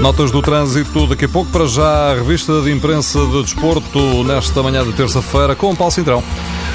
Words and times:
Notas 0.00 0.30
do 0.30 0.42
trânsito 0.42 1.06
daqui 1.06 1.24
a 1.24 1.28
pouco, 1.28 1.50
para 1.50 1.66
já 1.66 2.12
a 2.12 2.14
revista 2.14 2.60
de 2.60 2.70
imprensa 2.70 3.18
de 3.26 3.42
desporto 3.42 4.24
nesta 4.24 4.62
manhã 4.62 4.84
de 4.84 4.92
terça-feira 4.92 5.56
com 5.56 5.74
Paulo 5.74 5.90
Cintrão. 5.90 6.22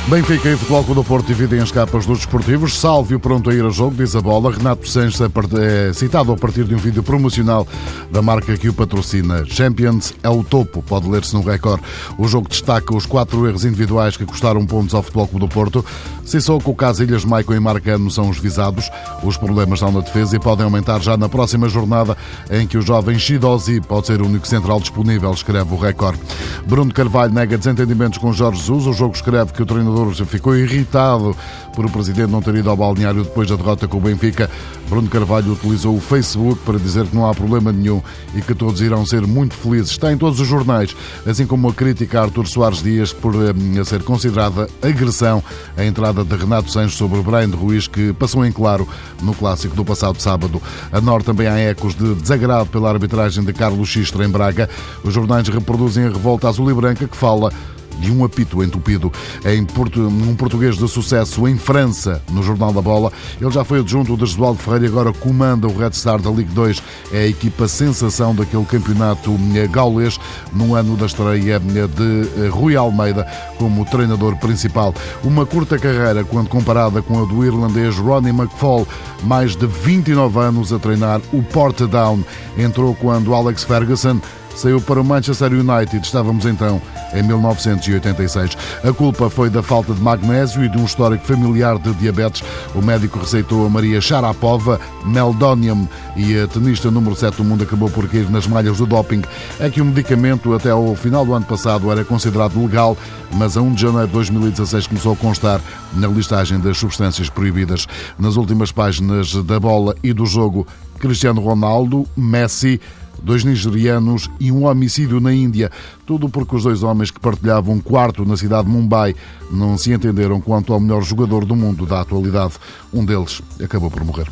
Benfica 0.08 0.50
e 0.50 0.58
Futebol 0.58 0.84
Clube 0.84 1.02
do 1.02 1.04
Porto 1.04 1.28
dividem 1.28 1.60
as 1.60 1.72
capas 1.72 2.06
dos 2.06 2.20
desportivos. 2.20 2.80
Sálvio 2.80 3.20
pronto 3.20 3.50
a 3.50 3.54
ir 3.54 3.64
a 3.64 3.70
jogo, 3.70 3.96
diz 3.96 4.16
a 4.16 4.22
bola. 4.22 4.52
Renato 4.52 4.88
Sanches 4.88 5.22
é 5.22 5.94
citado 5.94 6.32
a 6.32 6.38
partir 6.38 6.64
de 6.64 6.74
um 6.74 6.80
vídeo 6.80 7.04
promocional 7.04 7.68
da 8.12 8.20
marca 8.20 8.58
que 8.58 8.68
o 8.68 8.74
patrocina. 8.74 9.46
Champions 9.46 10.14
é 10.24 10.30
o 10.30 10.44
topo, 10.44 10.82
pode 10.82 11.08
ler-se 11.08 11.36
no 11.36 11.44
recorde. 11.44 11.84
O 12.18 12.28
jogo 12.28 12.50
destaca 12.50 12.96
os 12.96 13.06
quatro 13.06 13.48
erros 13.48 13.66
individuais 13.66 14.18
que 14.18 14.26
custaram 14.26 14.66
pontos 14.66 14.96
ao 14.96 15.04
Futebol 15.04 15.28
Clube 15.28 15.46
do 15.46 15.54
Porto. 15.54 15.86
Sissoko, 16.26 16.74
Casilhas, 16.74 17.24
Maicon 17.24 17.54
e 17.54 17.60
Marcano 17.60 18.10
são 18.10 18.30
os 18.30 18.40
visados. 18.40 18.90
Os 19.24 19.38
problemas 19.38 19.80
estão 19.80 19.92
na 19.92 20.00
defesa 20.00 20.36
e 20.36 20.40
podem 20.40 20.64
aumentar 20.64 21.00
já 21.02 21.18
na 21.18 21.30
próxima 21.30 21.70
jornada 21.70 22.18
em 22.50 22.66
que 22.66 22.78
o 22.78 22.82
jovem 22.82 23.18
Shidozi 23.20 23.80
pode 23.82 24.08
ser 24.08 24.22
o 24.22 24.26
único 24.26 24.48
central 24.48 24.80
disponível, 24.80 25.32
escreve 25.32 25.72
o 25.74 25.78
recorde. 25.78 26.20
Bruno 26.66 26.94
Carvalho 26.94 27.34
nega 27.34 27.58
desentendimentos 27.58 28.18
com 28.18 28.32
Jorge 28.32 28.60
Jesus. 28.60 28.88
O 28.88 28.94
jogo 28.94 29.16
escreve 29.16 29.54
que 29.54 29.62
o 29.62 29.66
treinador 29.66 30.14
ficou 30.26 30.56
irritado 30.56 31.36
por 31.76 31.86
o 31.86 31.90
presidente 31.90 32.30
não 32.30 32.42
ter 32.42 32.56
ido 32.56 32.70
ao 32.70 32.76
balneário 32.76 33.24
depois 33.24 33.48
da 33.48 33.56
derrota 33.56 33.88
com 33.88 33.98
o 33.98 34.02
Benfica. 34.02 34.50
Bruno 34.90 35.08
Carvalho 35.08 35.54
utilizou 35.54 35.96
o 35.96 36.00
Facebook 36.00 36.62
para 36.66 36.78
dizer 36.78 37.06
que 37.06 37.16
não 37.16 37.30
há 37.30 37.34
problema 37.34 37.72
nenhum 37.72 38.02
e 38.36 38.42
que 38.42 38.54
todos 38.54 38.82
irão 38.82 39.06
ser 39.06 39.26
muito 39.26 39.54
felizes. 39.54 39.92
Está 39.92 40.12
em 40.12 40.18
todos 40.18 40.40
os 40.40 40.48
jornais, 40.48 40.96
assim 41.26 41.46
como 41.46 41.70
a 41.70 41.74
crítica 41.74 42.20
a 42.20 42.24
Artur 42.24 42.48
Soares 42.48 42.84
Dias 42.84 43.14
por 43.14 43.34
eh, 43.36 43.80
a 43.80 43.86
ser 43.86 44.04
considerada 44.04 44.68
agressão 44.82 45.44
a 45.78 45.86
entrada 45.86 46.24
de 46.24 46.36
Renato 46.36 46.72
Sanches 46.72 46.98
sobre 46.98 47.22
Brian 47.22 47.50
de 47.50 47.56
Ruiz, 47.56 47.88
que 47.88 48.12
passou 48.14 48.46
em 48.46 48.52
claro 48.52 48.88
no 49.22 49.34
clássico 49.34 49.76
do 49.76 49.86
passado 49.86 50.20
sábado. 50.20 50.62
A 50.92 51.00
Nor 51.00 51.24
também 51.24 51.48
há 51.48 51.58
ecos 51.58 51.96
de 51.96 52.16
desagrado 52.16 52.66
pela 52.66 52.90
arbitragem 52.90 53.44
de 53.44 53.54
Carlos 53.54 53.88
Xistra 53.88 54.26
em 54.26 54.30
Braga. 54.30 54.70
Os 55.04 55.14
jornais 55.14 55.48
reproduzem 55.48 56.06
a 56.06 56.10
revolta 56.10 56.49
azul 56.50 56.70
e 56.70 56.74
branca 56.74 57.08
que 57.08 57.16
fala 57.16 57.52
de 58.00 58.12
um 58.12 58.24
apito 58.24 58.64
entupido. 58.64 59.12
Em 59.46 59.62
um 59.62 60.36
português 60.36 60.78
de 60.78 60.88
sucesso 60.88 61.48
em 61.48 61.58
França, 61.58 62.22
no 62.32 62.42
Jornal 62.42 62.72
da 62.74 62.82
Bola. 62.82 63.12
Ele 63.40 63.52
já 63.52 63.64
foi 63.64 63.80
adjunto 63.80 64.16
de 64.18 64.26
Jesualdo 64.26 64.60
Ferreira 64.60 64.86
e 64.86 64.88
agora 64.88 65.14
comanda 65.14 65.68
o 65.68 65.78
Red 65.78 65.92
Star 65.94 66.20
da 66.20 66.30
Ligue 66.30 66.52
2. 66.54 66.82
É 67.12 67.20
a 67.20 67.28
equipa 67.28 67.68
sensação 67.68 68.34
daquele 68.34 68.66
campeonato 68.66 69.38
eh, 69.56 69.68
gaulês 69.68 70.20
no 70.54 70.76
ano 70.76 70.96
da 70.96 71.06
estreia 71.06 71.56
eh, 71.56 71.88
de 71.88 72.46
eh, 72.46 72.48
Rui 72.50 72.76
Almeida 72.76 73.28
como 73.58 73.86
treinador 73.86 74.36
principal. 74.38 74.94
Uma 75.24 75.46
curta 75.46 75.78
carreira 75.78 76.24
quando 76.24 76.50
comparada 76.50 77.02
com 77.02 77.22
a 77.22 77.26
do 77.26 77.46
irlandês 77.46 77.98
Ronnie 77.98 78.32
McFall, 78.32 78.88
mais 79.24 79.56
de 79.56 79.68
29 79.68 80.40
anos 80.40 80.72
a 80.72 80.80
treinar 80.80 81.22
o 81.34 81.44
Portadown. 81.44 82.24
Entrou 82.58 82.96
quando 82.96 83.34
Alex 83.34 83.64
Ferguson 83.64 84.20
saiu 84.56 84.82
para 84.82 85.02
o 85.02 85.04
Manchester 85.04 85.52
United. 85.52 86.06
Estávamos 86.06 86.46
então 86.46 86.82
em 87.14 87.24
1986. 87.24 88.58
A 88.84 88.92
culpa 88.94 89.30
foi 89.30 89.50
da 89.50 89.64
falta 89.64 89.94
de 89.94 90.02
magnésio 90.02 90.64
e 90.64 90.70
de 90.70 90.78
um 90.78 90.86
histórico 90.86 91.26
familiar 91.26 91.78
de 91.78 91.94
diabetes. 91.94 92.44
O 92.76 92.82
médico 92.82 93.20
receitou 93.20 93.66
a 93.66 93.70
Maria 93.70 94.02
Sharapova 94.02 94.80
Meldonium 95.06 95.88
e 96.16 96.38
a 96.40 96.48
tenista 96.48 96.92
número 96.92 97.16
7 97.16 97.38
do 97.38 97.44
mundo 97.44 97.64
acabou 97.64 97.90
por 97.90 98.08
cair 98.08 98.30
nas 98.30 98.48
malhas 98.48 98.78
do 98.78 98.86
doping. 98.86 99.22
É 99.60 99.70
que 99.70 99.82
o 99.82 99.86
medicamento 99.86 100.54
até 100.54 100.70
ao 100.70 100.96
final 100.96 101.26
do 101.26 101.34
ano 101.34 101.46
passado 101.46 101.92
era 101.92 102.04
considerado 102.04 102.62
legal, 102.62 102.98
mas 103.34 103.58
a 103.58 103.62
1 103.62 103.74
de 103.74 103.82
janeiro 103.82 104.08
de 104.08 104.14
2016 104.14 104.88
começou 104.88 105.14
a 105.14 105.16
constar 105.16 105.62
na 105.94 106.08
listagem 106.08 106.60
das 106.60 106.78
substâncias 106.78 107.30
proibidas. 107.30 107.88
Nas 108.18 108.36
últimas 108.36 108.72
páginas 108.72 109.34
da 109.44 109.60
bola 109.60 109.96
e 110.04 110.14
do 110.14 110.26
jogo, 110.26 110.68
Cristiano 111.00 111.42
Ronaldo, 111.42 112.06
Messi, 112.16 112.80
dois 113.24 113.44
nigerianos 113.44 114.30
e 114.40 114.52
um 114.52 114.66
homicídio 114.66 115.20
na 115.20 115.34
Índia. 115.34 115.72
Tudo 116.06 116.30
porque 116.30 116.56
os 116.56 116.64
dois 116.64 116.84
homens 116.84 117.12
que 117.12 117.20
partilhavam 117.20 117.76
um 117.76 117.80
quarto 117.80 118.26
na 118.26 118.36
cidade 118.36 118.68
de 118.68 118.74
Mumbai 118.74 119.16
não 119.52 119.78
se 119.78 119.92
entenderam 119.92 120.42
quanto 120.42 120.74
ao 120.74 120.80
melhor 120.80 121.04
jogador 121.04 121.46
do 121.46 121.56
mundo 121.56 121.86
da 121.86 122.02
atualidade. 122.02 122.54
Um 122.94 123.06
deles 123.06 123.42
acabou 123.64 123.90
por 123.90 124.04
morrer. 124.04 124.28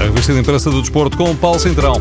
A 0.00 0.04
revista 0.04 0.32
de 0.32 0.40
imprensa 0.40 0.70
do 0.70 0.80
desporto 0.80 1.16
com 1.16 1.34
Paulo 1.36 1.58
Centrão. 1.58 1.94